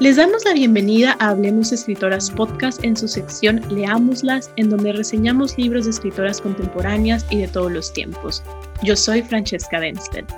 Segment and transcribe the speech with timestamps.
[0.00, 5.56] Les damos la bienvenida a Hablemos Escritoras Podcast en su sección Leámoslas, en donde reseñamos
[5.56, 8.42] libros de escritoras contemporáneas y de todos los tiempos.
[8.82, 10.28] Yo soy Francesca Denstedt.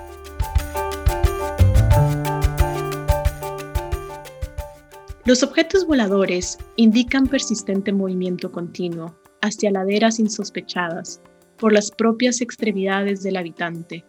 [5.25, 11.19] Los objetos voladores indican persistente movimiento continuo hacia laderas insospechadas
[11.57, 14.05] por las propias extremidades del habitante,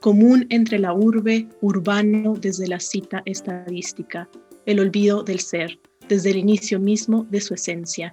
[0.00, 4.28] común entre la urbe, urbano desde la cita estadística
[4.66, 5.78] el olvido del ser,
[6.08, 8.12] desde el inicio mismo de su esencia.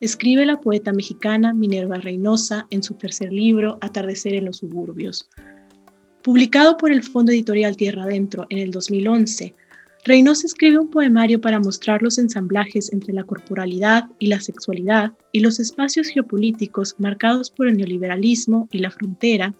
[0.00, 5.28] Escribe la poeta mexicana Minerva Reynosa en su tercer libro, Atardecer en los suburbios.
[6.22, 9.54] Publicado por el Fondo Editorial Tierra Adentro en el 2011,
[10.04, 15.40] Reynosa escribe un poemario para mostrar los ensamblajes entre la corporalidad y la sexualidad y
[15.40, 19.54] los espacios geopolíticos marcados por el neoliberalismo y la frontera,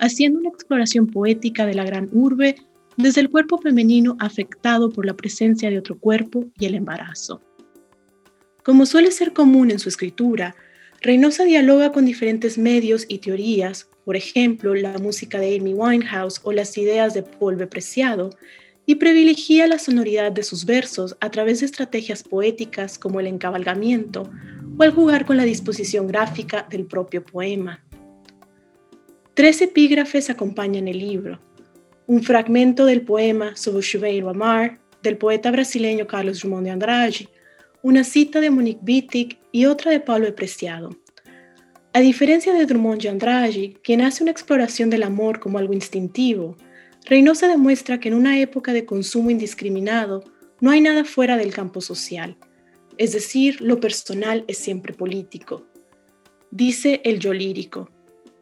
[0.00, 2.56] haciendo una exploración poética de la gran urbe
[2.96, 7.40] desde el cuerpo femenino afectado por la presencia de otro cuerpo y el embarazo.
[8.62, 10.54] Como suele ser común en su escritura,
[11.04, 16.52] Reynosa dialoga con diferentes medios y teorías, por ejemplo, la música de Amy Winehouse o
[16.52, 18.30] las ideas de Paul Preciado,
[18.86, 24.30] y privilegia la sonoridad de sus versos a través de estrategias poéticas como el encabalgamiento
[24.78, 27.84] o el jugar con la disposición gráfica del propio poema.
[29.34, 31.38] Tres epígrafes acompañan el libro,
[32.06, 37.28] un fragmento del poema Sobre Chuveiro Amar del poeta brasileño Carlos Drummond de Andrade,
[37.82, 40.96] una cita de Monique Wittig y otra de Pablo Preciado.
[41.92, 46.56] A diferencia de Drummond de Andrade, quien hace una exploración del amor como algo instintivo,
[47.06, 50.24] Reynosa demuestra que en una época de consumo indiscriminado
[50.60, 52.36] no hay nada fuera del campo social,
[52.96, 55.66] es decir, lo personal es siempre político.
[56.50, 57.90] Dice el yo lírico,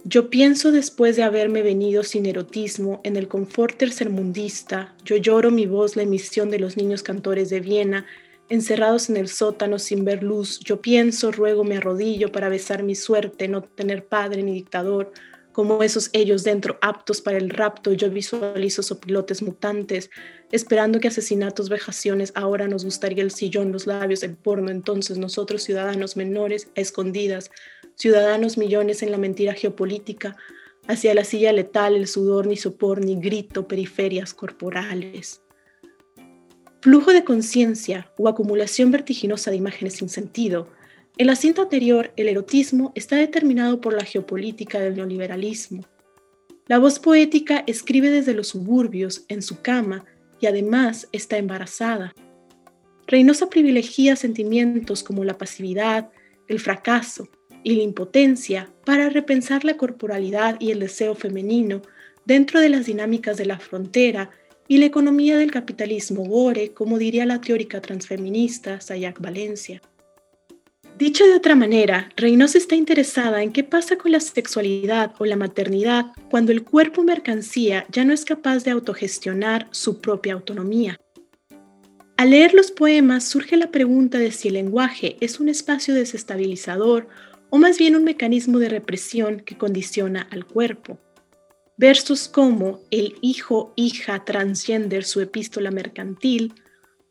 [0.04, 5.66] yo pienso después de haberme venido sin erotismo en el confort tercermundista, yo lloro mi
[5.66, 8.06] voz la emisión de los niños cantores de Viena,
[8.48, 12.94] encerrados en el sótano sin ver luz, yo pienso, ruego, me arrodillo para besar mi
[12.94, 15.12] suerte, no tener padre ni dictador,
[15.52, 20.10] como esos ellos dentro aptos para el rapto, yo visualizo sopilotes mutantes,
[20.50, 25.62] esperando que asesinatos, vejaciones, ahora nos gustaría el sillón, los labios, el porno, entonces nosotros
[25.62, 27.50] ciudadanos menores, escondidas,
[27.96, 30.36] ciudadanos millones en la mentira geopolítica,
[30.86, 35.42] hacia la silla letal, el sudor, ni sopor, ni grito, periferias corporales.
[36.80, 40.68] Flujo de conciencia o acumulación vertiginosa de imágenes sin sentido.
[41.16, 45.84] En la cinta anterior, el erotismo está determinado por la geopolítica del neoliberalismo.
[46.66, 50.04] La voz poética escribe desde los suburbios, en su cama,
[50.40, 52.12] y además está embarazada.
[53.06, 56.10] Reynosa privilegia sentimientos como la pasividad,
[56.48, 57.28] el fracaso,
[57.64, 61.82] y la impotencia para repensar la corporalidad y el deseo femenino
[62.24, 64.30] dentro de las dinámicas de la frontera
[64.68, 69.82] y la economía del capitalismo gore, como diría la teórica transfeminista Sayak Valencia.
[70.98, 75.36] Dicho de otra manera, Reynosa está interesada en qué pasa con la sexualidad o la
[75.36, 80.96] maternidad cuando el cuerpo mercancía ya no es capaz de autogestionar su propia autonomía.
[82.16, 87.08] Al leer los poemas surge la pregunta de si el lenguaje es un espacio desestabilizador
[87.54, 90.98] o más bien un mecanismo de represión que condiciona al cuerpo.
[91.76, 96.54] Versos como el hijo, hija, transgender, su epístola mercantil,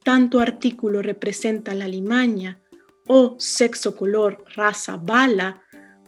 [0.04, 2.60] tanto artículo representa la limaña,
[3.06, 5.62] o sexo, color, raza, bala,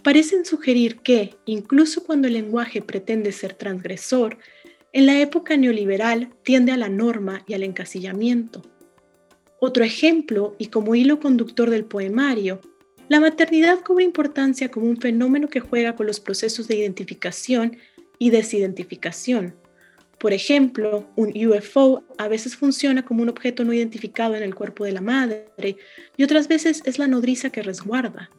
[0.04, 4.40] parecen sugerir que, incluso cuando el lenguaje pretende ser transgresor,
[4.94, 8.64] en la época neoliberal tiende a la norma y al encasillamiento.
[9.60, 12.62] Otro ejemplo, y como hilo conductor del poemario,
[13.14, 17.78] la maternidad cobra importancia como un fenómeno que juega con los procesos de identificación
[18.18, 19.54] y desidentificación.
[20.18, 24.84] Por ejemplo, un UFO a veces funciona como un objeto no identificado en el cuerpo
[24.84, 25.46] de la madre
[26.18, 28.32] y otras veces es la nodriza que resguarda.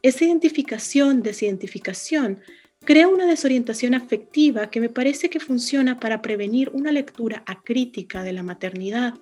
[0.00, 2.38] Esa identificación, desidentificación,
[2.84, 8.32] crea una desorientación afectiva que me parece que funciona para prevenir una lectura acrítica de
[8.32, 9.14] la maternidad.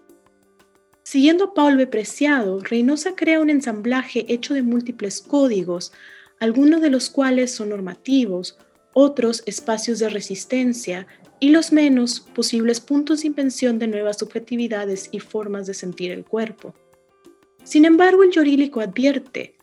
[1.10, 1.86] Siguiendo a Paul B.
[1.86, 5.90] Preciado, Reynosa crea un ensamblaje hecho de múltiples códigos,
[6.38, 8.58] algunos de los cuales son normativos,
[8.92, 11.06] otros espacios de resistencia
[11.40, 16.26] y los menos posibles puntos de invención de nuevas subjetividades y formas de sentir el
[16.26, 16.74] cuerpo.
[17.64, 19.56] Sin embargo, el llorílico advierte,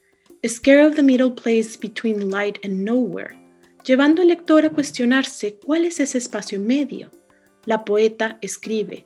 [0.48, 3.36] Scare of the middle place between light and nowhere,
[3.86, 7.12] llevando al lector a cuestionarse cuál es ese espacio medio.
[7.66, 9.06] La poeta escribe,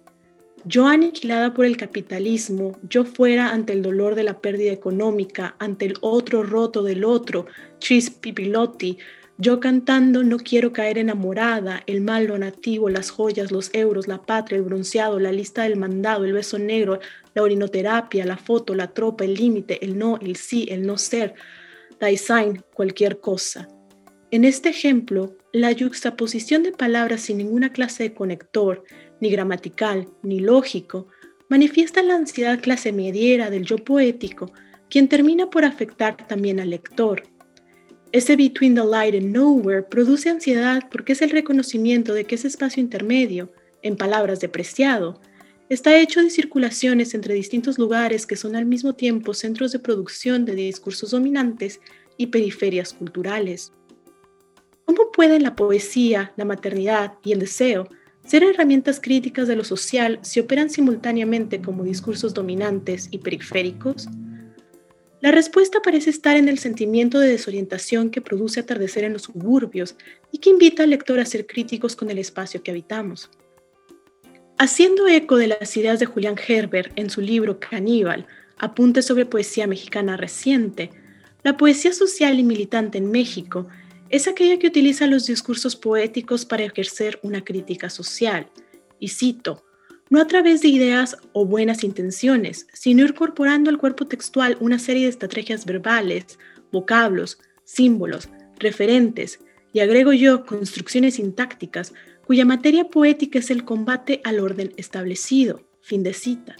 [0.65, 5.85] yo aniquilada por el capitalismo, yo fuera ante el dolor de la pérdida económica, ante
[5.85, 7.45] el otro roto del otro,
[7.79, 8.97] Tris Pipilotti,
[9.41, 14.21] Yo cantando no quiero caer enamorada, el mal, lo nativo, las joyas, los euros, la
[14.21, 16.99] patria, el bronceado, la lista del mandado, el beso negro,
[17.33, 21.35] la orinoterapia, la foto, la tropa, el límite, el no, el sí, el no ser,
[22.01, 23.69] design, cualquier cosa.
[24.29, 28.83] En este ejemplo, la yuxtaposición de palabras sin ninguna clase de conector,
[29.19, 31.07] ni gramatical, ni lógico,
[31.49, 34.51] manifiesta la ansiedad clase mediera del yo poético,
[34.89, 37.23] quien termina por afectar también al lector.
[38.11, 42.47] Ese between the light and nowhere produce ansiedad porque es el reconocimiento de que ese
[42.47, 43.51] espacio intermedio,
[43.81, 45.21] en palabras depreciado,
[45.69, 50.45] está hecho de circulaciones entre distintos lugares que son al mismo tiempo centros de producción
[50.45, 51.79] de discursos dominantes
[52.17, 53.71] y periferias culturales.
[54.85, 57.87] ¿Cómo pueden la poesía, la maternidad y el deseo
[58.29, 64.07] ser herramientas críticas de lo social si operan simultáneamente como discursos dominantes y periféricos?
[65.19, 69.95] La respuesta parece estar en el sentimiento de desorientación que produce atardecer en los suburbios
[70.31, 73.31] y que invita al lector a ser críticos con el espacio que habitamos.
[74.59, 78.27] Haciendo eco de las ideas de Julián Herbert en su libro Caníbal,
[78.59, 80.91] Apuntes sobre Poesía Mexicana Reciente,
[81.41, 83.67] la poesía social y militante en México
[84.09, 88.47] es aquella que utiliza los discursos poéticos para ejercer una crítica social.
[88.99, 89.63] Y cito,
[90.09, 95.03] no a través de ideas o buenas intenciones, sino incorporando al cuerpo textual una serie
[95.03, 96.39] de estrategias verbales,
[96.71, 99.39] vocablos, símbolos, referentes,
[99.71, 101.93] y agrego yo construcciones sintácticas,
[102.25, 105.63] cuya materia poética es el combate al orden establecido.
[105.81, 106.55] Fin de cita.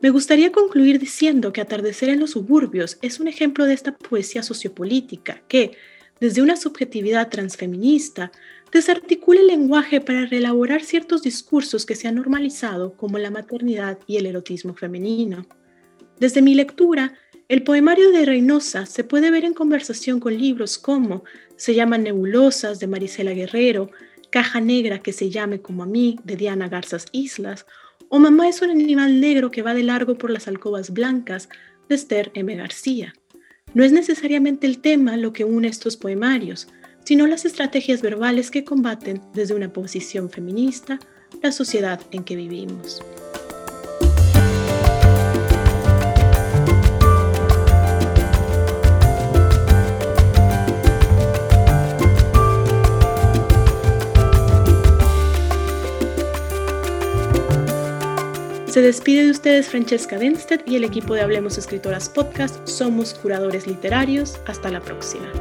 [0.00, 4.42] Me gustaría concluir diciendo que Atardecer en los suburbios es un ejemplo de esta poesía
[4.42, 5.76] sociopolítica que,
[6.20, 8.32] desde una subjetividad transfeminista,
[8.72, 14.16] desarticula el lenguaje para reelaborar ciertos discursos que se han normalizado como la maternidad y
[14.16, 15.46] el erotismo femenino.
[16.18, 17.14] Desde mi lectura,
[17.48, 21.22] el poemario de Reynosa se puede ver en conversación con libros como
[21.56, 23.90] Se llaman nebulosas de Marisela Guerrero,
[24.30, 27.64] Caja Negra que se llame como a mí de Diana Garzas Islas,
[28.08, 31.48] o Mamá es un animal negro que va de largo por las alcobas blancas
[31.88, 32.54] de Esther M.
[32.56, 33.14] García.
[33.76, 36.66] No es necesariamente el tema lo que une estos poemarios,
[37.04, 40.98] sino las estrategias verbales que combaten desde una posición feminista
[41.42, 43.02] la sociedad en que vivimos.
[58.76, 62.68] Se despide de ustedes Francesca Denstedt y el equipo de Hablemos Escritoras Podcast.
[62.68, 64.38] Somos curadores literarios.
[64.46, 65.32] Hasta la próxima.